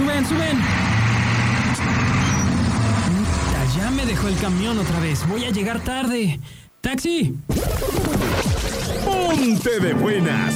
[0.00, 0.58] suben, suben.
[3.76, 5.26] Ya me dejó el camión otra vez.
[5.28, 6.40] Voy a llegar tarde.
[6.80, 7.36] ¡Taxi!
[9.04, 10.54] ¡Ponte de buenas!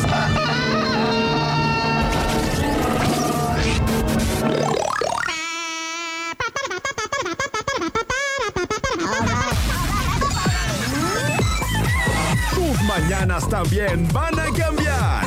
[12.54, 15.23] Tus mañanas también van a cambiar.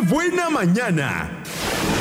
[0.00, 1.30] Buena mañana!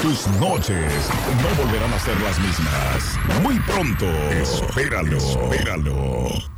[0.02, 1.10] Tus noches
[1.42, 3.20] no volverán a ser las mismas.
[3.44, 4.06] Muy pronto.
[4.32, 6.49] Espéralo, espéralo.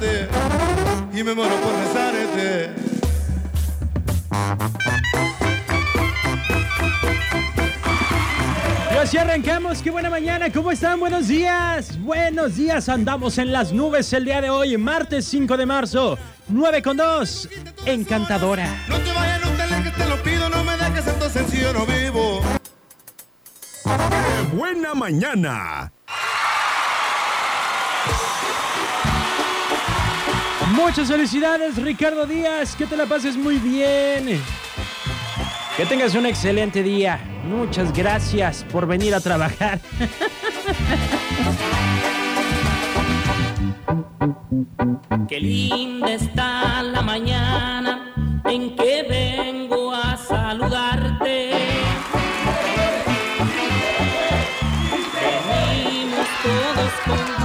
[0.00, 2.70] Yo y me muero por besarte.
[8.92, 10.98] Y así arrancamos, qué buena mañana, ¿cómo están?
[11.00, 15.66] Buenos días, buenos días, andamos en las nubes el día de hoy, martes 5 de
[15.66, 17.48] marzo, 9 con 2,
[17.86, 18.68] encantadora.
[18.88, 21.86] No te vayas, no te alejes, te lo pido, no me dejes, esto sencillo no
[21.86, 22.40] vivo.
[23.84, 25.93] ¡Qué buena mañana!
[30.74, 32.74] Muchas felicidades, Ricardo Díaz.
[32.76, 34.40] Que te la pases muy bien.
[35.76, 37.20] Que tengas un excelente día.
[37.48, 39.80] Muchas gracias por venir a trabajar.
[45.28, 48.12] Qué linda está la mañana
[48.44, 51.50] en que vengo a saludarte.
[55.48, 57.43] Venimos todos con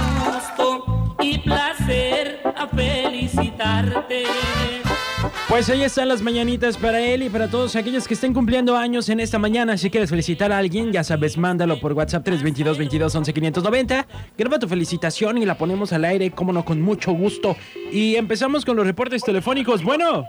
[5.48, 9.08] Pues ahí están las mañanitas para él y para todos aquellos que estén cumpliendo años
[9.08, 9.76] en esta mañana.
[9.76, 14.06] Si quieres felicitar a alguien, ya sabes, mándalo por WhatsApp 322 22 11 590.
[14.38, 17.56] Graba tu felicitación y la ponemos al aire, como no, con mucho gusto.
[17.90, 19.82] Y empezamos con los reportes telefónicos.
[19.82, 20.24] Bueno.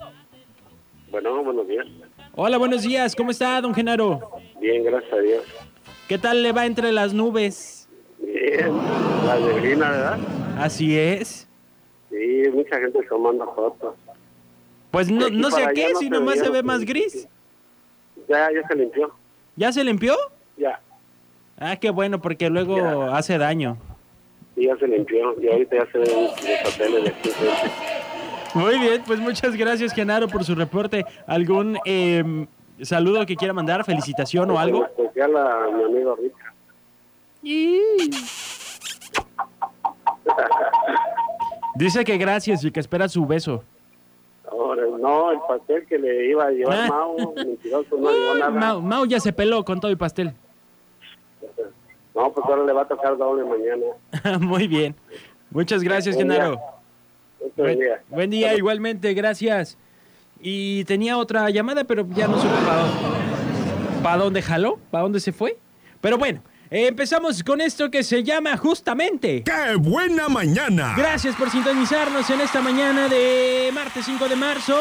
[1.11, 1.85] Bueno, buenos días.
[2.33, 3.15] Hola, buenos días.
[3.15, 4.19] ¿Cómo está, don Genaro?
[4.59, 5.43] Bien, gracias a Dios.
[6.07, 7.87] ¿Qué tal le va entre las nubes?
[8.19, 8.75] Bien,
[9.27, 10.19] la neblina, ¿verdad?
[10.57, 11.47] Así es.
[12.21, 13.95] Sí, mucha gente tomando fotos.
[14.91, 17.27] Pues no, no sé a qué, no si nomás se ve más gris.
[18.29, 19.11] Ya, ya se limpió.
[19.55, 20.15] ¿Ya se limpió?
[20.57, 20.79] Ya,
[21.57, 23.17] Ah, qué bueno, porque luego Ya.
[23.17, 23.77] hace daño.
[24.55, 25.35] sí, ya se limpió.
[25.41, 27.29] Y ahorita ya se ven los papeles de aquí.
[28.53, 31.05] Muy bien, pues muchas gracias, Genaro, por su reporte.
[31.25, 32.45] ¿Algún eh,
[32.81, 34.85] saludo que quiera mandar, felicitación o algo?
[34.85, 36.51] Especial a mi amigo Richard.
[41.75, 43.63] Dice que gracias y que espera su beso.
[44.49, 46.87] Ahora, no, el pastel que le iba a llevar Ah.
[46.89, 48.49] Mau, mentiroso, no llevó Uy, nada.
[48.51, 50.33] Mau, Mau ya se peló con todo y pastel.
[52.13, 54.39] No, pues ahora le va a tocar doble mañana.
[54.39, 54.95] Muy bien.
[55.49, 56.29] Muchas gracias, Buen.
[56.29, 56.59] Genaro.
[57.55, 58.01] Buen, día.
[58.09, 59.77] buen día, igualmente, gracias.
[60.41, 65.19] Y tenía otra llamada, pero ya no supe para dónde, para dónde jaló, para dónde
[65.19, 65.57] se fue.
[66.01, 69.43] Pero bueno, empezamos con esto que se llama justamente.
[69.43, 70.93] ¡Qué buena mañana!
[70.97, 74.79] Gracias por sintonizarnos en esta mañana de martes 5 de marzo.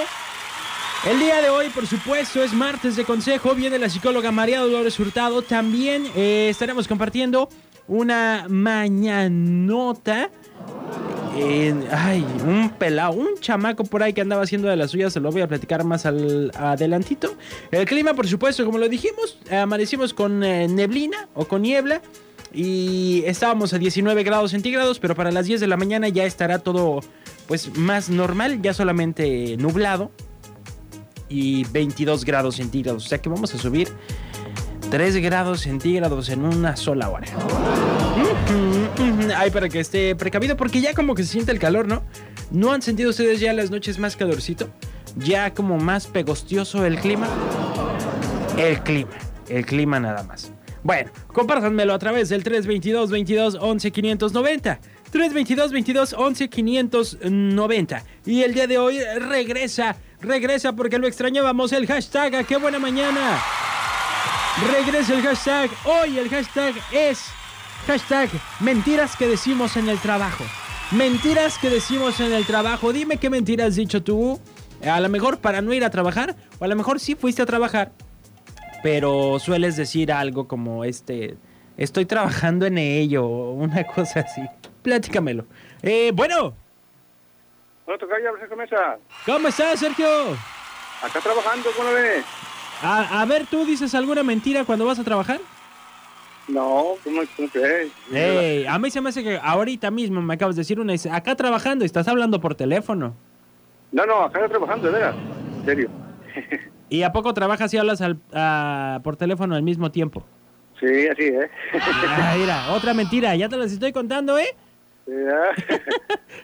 [1.05, 3.55] El día de hoy, por supuesto, es martes de consejo.
[3.55, 5.43] Viene la psicóloga María Dolores Hurtado.
[5.43, 7.49] También eh, estaremos compartiendo
[7.89, 10.31] una mañanota.
[11.41, 15.13] En- ay, un pelado, un chamaco por ahí que andaba haciendo de las suyas.
[15.13, 17.35] Se lo voy a platicar más al, adelantito.
[17.71, 22.03] El clima, por supuesto, como lo dijimos, amanecimos con eh, neblina o con niebla.
[22.53, 26.59] Y estábamos a 19 grados centígrados, pero para las 10 de la mañana ya estará
[26.59, 27.01] todo
[27.47, 30.11] pues más normal, ya solamente nublado
[31.29, 33.07] y 22 grados centígrados.
[33.07, 33.89] O sea que vamos a subir
[34.91, 37.27] 3 grados centígrados en una sola hora.
[39.37, 42.03] Ay, para que esté precavido, porque ya como que se siente el calor, ¿no?
[42.51, 44.69] ¿No han sentido ustedes ya las noches más calorcito?
[45.17, 47.29] Ya como más pegostioso el clima.
[48.59, 49.11] El clima,
[49.49, 50.53] el clima nada más.
[50.83, 54.81] Bueno, compártanmelo a través del 322 22 11 590.
[55.13, 58.05] 322 22 11 590.
[58.27, 62.81] Y el día de hoy regresa, regresa porque lo extrañábamos el hashtag a qué buena
[62.81, 63.41] mañana.
[64.59, 65.71] Regresa el hashtag.
[65.85, 67.31] Hoy el hashtag es
[67.87, 68.29] hashtag
[68.61, 70.45] mentiras que decimos en el trabajo.
[70.91, 72.93] Mentiras que decimos en el trabajo.
[72.93, 74.41] Dime qué mentiras has dicho tú.
[74.85, 76.35] A lo mejor para no ir a trabajar.
[76.59, 77.93] O a lo mejor sí fuiste a trabajar.
[78.83, 81.37] Pero sueles decir algo como este.
[81.77, 83.25] Estoy trabajando en ello.
[83.25, 84.43] o Una cosa así.
[84.83, 85.47] Platícamelo.
[85.83, 86.55] Eh, bueno,
[88.39, 88.99] Sergio Mesa.
[89.27, 90.07] ¿cómo estás, Sergio?
[91.03, 92.25] Acá trabajando, ¿cómo lo ves?
[92.83, 95.41] A, a ver, ¿tú dices alguna mentira cuando vas a trabajar?
[96.49, 97.93] No, ¿cómo, cómo crees?
[98.13, 100.95] Ey, a mí se me hace que ahorita mismo me acabas de decir una.
[101.13, 103.15] Acá trabajando, y estás hablando por teléfono.
[103.93, 105.15] No, no, acá trabajando, de veras.
[105.61, 105.91] En serio.
[106.89, 110.25] ¿Y a poco trabajas y hablas al- a- por teléfono al mismo tiempo?
[110.81, 111.51] Sí, así, ¿eh?
[112.09, 114.57] Ah, mira, otra mentira, ya te las estoy contando, ¿eh?
[115.07, 115.53] ya,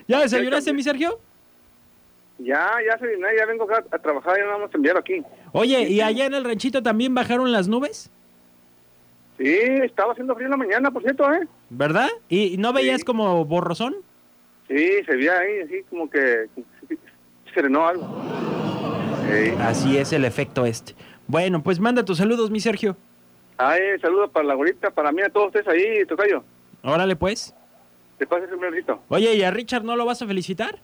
[0.07, 1.19] ¿Ya desayunaste, mi Sergio?
[2.39, 5.23] ya, ya, se- ya vengo acá a trabajar, ya no vamos a enviar aquí.
[5.53, 8.11] Oye, ¿y allá en el ranchito también bajaron las nubes?
[9.37, 9.47] Sí,
[9.83, 11.47] estaba haciendo frío en la mañana, por cierto, ¿eh?
[11.69, 12.09] ¿Verdad?
[12.27, 13.05] ¿Y no veías Sí.
[13.05, 13.95] como borrosón?
[14.67, 16.47] Sí, se veía ahí, así como que
[16.87, 16.97] se
[17.53, 18.07] serenó algo.
[19.29, 19.53] Sí.
[19.59, 20.95] Así es el efecto este.
[21.27, 22.97] Bueno, pues manda tus saludos, mi Sergio.
[23.57, 26.43] Ay, saludos para la abuelita, para mí, a todos ustedes ahí, Tocayo.
[26.83, 27.53] Órale, pues.
[28.17, 28.99] Te pases un besito.
[29.09, 30.79] Oye, ¿y a Richard no lo vas a felicitar?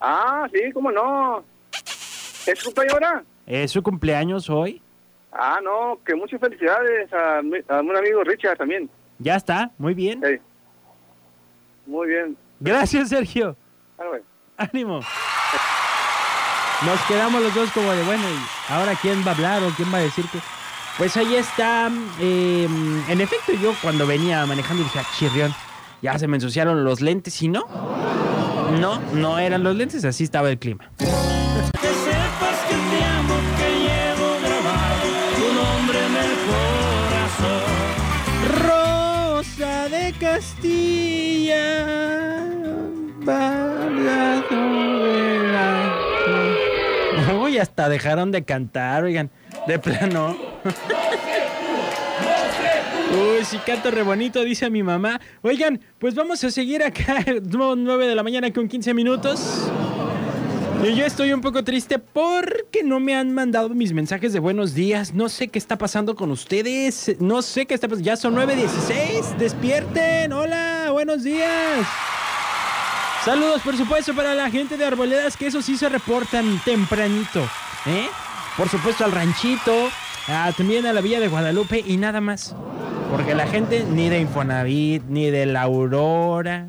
[0.00, 1.42] Ah, sí, cómo no.
[1.72, 3.24] ¿Es su cumpleaños ahora?
[3.46, 4.82] Es su cumpleaños hoy.
[5.32, 8.90] Ah, no, que muchas felicidades a, a un amigo Richard también.
[9.18, 10.20] Ya está, muy bien.
[11.86, 12.36] Muy bien.
[12.60, 13.56] Gracias, Sergio.
[13.98, 14.24] Ah, bueno.
[14.56, 15.00] Ánimo.
[16.84, 19.92] Nos quedamos los dos como de, bueno, ¿y ahora quién va a hablar o quién
[19.92, 20.38] va a decir que...?
[20.98, 21.90] Pues ahí está.
[22.20, 22.66] eh,
[23.08, 25.54] en efecto, yo cuando venía manejando dije, "Ah, chirrión,
[26.00, 27.66] ya se me ensuciaron los lentes y no.
[28.80, 30.90] No, no eran los lentes, así estaba el clima.
[40.46, 41.64] Castilla.
[47.42, 49.30] Uy, hasta dejaron de cantar, oigan.
[49.66, 50.36] De plano.
[53.12, 55.20] Uy, sí canto re bonito, dice mi mamá.
[55.42, 57.24] Oigan, pues vamos a seguir acá.
[57.42, 59.70] 9 de la mañana con 15 minutos.
[60.82, 64.74] Y yo estoy un poco triste porque no me han mandado mis mensajes de buenos
[64.74, 65.14] días.
[65.14, 67.16] No sé qué está pasando con ustedes.
[67.18, 68.04] No sé qué está pasando.
[68.04, 69.36] Ya son 9.16.
[69.36, 70.32] Despierten.
[70.32, 71.86] Hola, buenos días.
[73.24, 77.42] Saludos, por supuesto, para la gente de Arboledas, que eso sí se reportan tempranito.
[77.86, 78.06] ¿eh?
[78.56, 79.88] Por supuesto, al ranchito,
[80.56, 82.54] también a la Villa de Guadalupe y nada más.
[83.10, 86.68] Porque la gente ni de Infonavit, ni de la Aurora,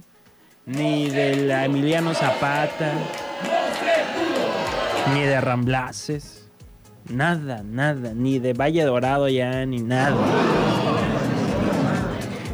[0.65, 2.92] ni de la Emiliano Zapata,
[5.13, 6.48] ni de Ramblaces.
[7.09, 10.18] Nada, nada, ni de Valle Dorado ya, ni nada.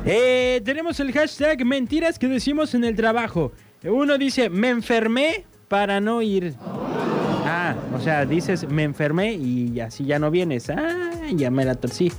[0.06, 3.52] Eh, tenemos el hashtag mentiras que decimos en el trabajo.
[3.84, 6.54] Uno dice, me enfermé para no ir.
[7.46, 10.70] Ah, o sea, dices, me enfermé y así ya no vienes.
[10.70, 12.12] Ah, ya me la torcí.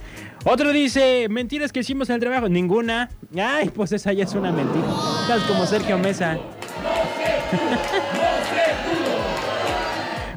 [0.45, 2.49] Otro dice, mentiras que hicimos en el trabajo.
[2.49, 3.09] Ninguna.
[3.37, 4.87] Ay, pues esa ya es una mentira.
[5.23, 6.37] Estás como Sergio Mesa.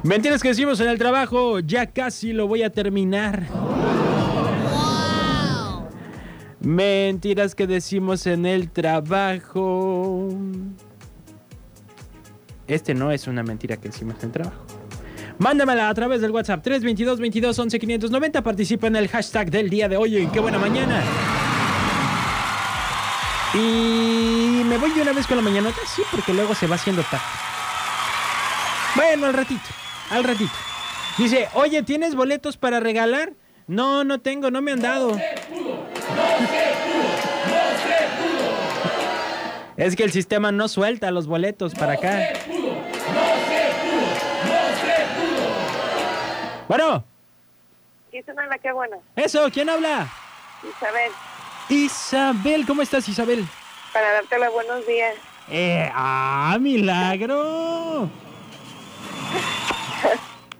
[0.02, 1.60] Mentiras que hicimos en el trabajo.
[1.60, 3.46] Ya casi lo voy a terminar.
[6.60, 10.28] Mentiras que decimos en el trabajo.
[12.66, 14.62] Este no es una mentira que decimos en el trabajo.
[15.38, 18.42] Mándamela a través del WhatsApp 322 22 11 590.
[18.42, 20.16] Participa en el hashtag del día de hoy.
[20.16, 21.02] en ¡Qué buena mañana!
[23.54, 27.02] Y me voy de una vez con la mañanota, sí, porque luego se va haciendo
[27.02, 27.24] tarde.
[28.94, 29.62] Bueno, al ratito,
[30.10, 30.52] al ratito.
[31.16, 33.32] Dice, oye, ¿tienes boletos para regalar?
[33.66, 35.18] No, no tengo, no me han dado.
[39.76, 42.28] Es que el sistema no suelta los boletos para acá.
[46.68, 47.04] Bueno,
[48.12, 48.96] Isabel, qué bueno.
[49.16, 50.06] eso, ¿quién habla?
[50.62, 51.12] Isabel,
[51.68, 53.46] Isabel, ¿cómo estás, Isabel?
[53.92, 55.14] para darte los buenos días.
[55.50, 58.10] Eh, ¡Ah, milagro!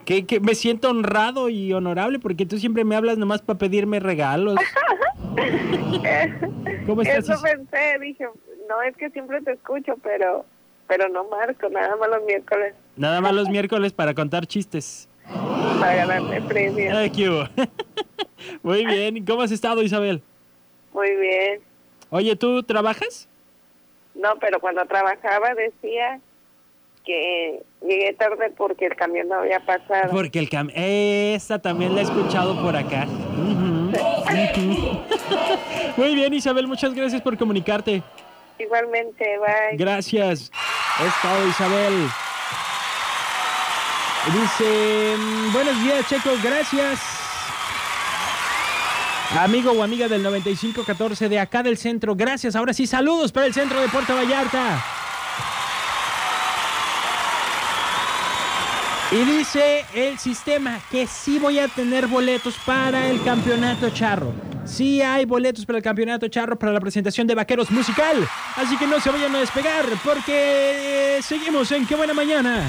[0.09, 4.01] Que, que me siento honrado y honorable porque tú siempre me hablas nomás para pedirme
[4.01, 4.57] regalos.
[6.87, 7.29] ¿Cómo estás?
[7.29, 8.25] Eso pensé, dije,
[8.71, 10.47] no es que siempre te escucho, pero
[10.87, 15.11] pero no marco, nada más los miércoles Nada más los miércoles para contar chistes.
[15.79, 16.97] para ganarme premios.
[16.97, 17.13] Ay.
[18.63, 19.19] Muy bien.
[19.19, 20.23] ¿Y ¿Cómo has estado, Isabel?
[20.95, 21.61] Muy bien.
[22.09, 23.29] Oye, ¿tú trabajas?
[24.15, 26.19] No, pero cuando trabajaba decía
[27.09, 30.11] que llegué tarde porque el camión no había pasado.
[30.11, 30.71] Porque el cam...
[30.75, 33.07] Esa también la he escuchado por acá.
[33.07, 33.91] Ujú.
[35.97, 36.67] Muy bien, Isabel.
[36.67, 38.03] Muchas gracias por comunicarte.
[38.59, 39.79] Igualmente, bye.
[39.79, 40.53] Gracias.
[41.01, 41.95] Es todo, Isabel.
[44.27, 47.01] Dice, mm, buenos días, Checo, gracias.
[49.39, 52.55] Amigo o amiga del 9514 de acá del centro, gracias.
[52.55, 54.98] Ahora sí, saludos para el centro de Puerto Vallarta.
[59.11, 64.35] Y dice el sistema que sí voy a tener boletos para el campeonato charro.
[64.67, 68.29] Sí hay boletos para el campeonato charro para la presentación de Vaqueros Musical.
[68.57, 72.69] Así que no se vayan a despegar porque eh, seguimos en Qué Buena Mañana.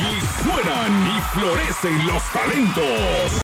[0.00, 3.32] Y suenan y florecen los talentos.